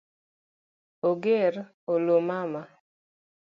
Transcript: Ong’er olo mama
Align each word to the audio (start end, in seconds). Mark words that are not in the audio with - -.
Ong’er 1.09 1.53
olo 1.93 2.17
mama 2.27 2.61